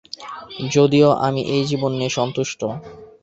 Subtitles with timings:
[0.71, 2.61] যদিও আমি এই জীবন নিয়ে সন্তুষ্ট।